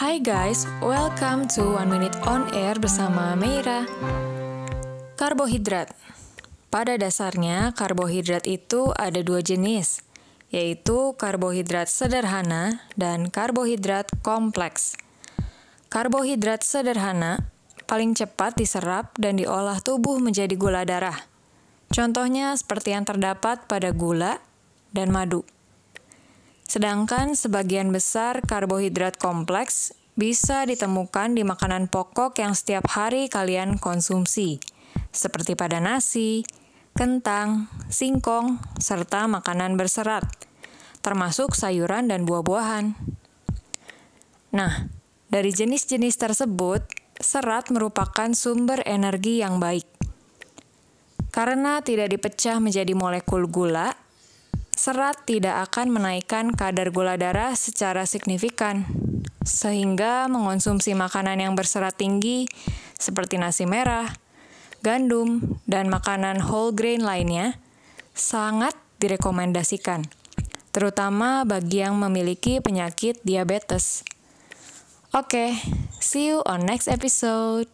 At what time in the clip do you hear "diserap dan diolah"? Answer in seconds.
18.56-19.84